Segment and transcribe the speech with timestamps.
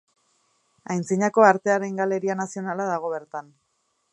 [0.95, 3.53] Aintzinako Artearen Galeria Nazionala dago bertan.